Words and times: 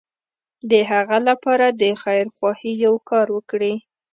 د 0.69 0.73
هغه 0.91 1.17
لپاره 1.27 1.67
د 1.81 1.83
خيرخواهي 2.03 2.71
يو 2.85 2.93
کار 3.09 3.27
وکړي. 3.37 3.73